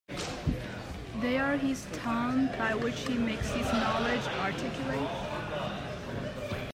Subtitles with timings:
[1.19, 5.09] They are his tongue, by which he makes his knowledge articulate.